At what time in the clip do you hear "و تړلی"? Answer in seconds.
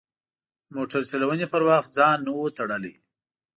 2.37-2.93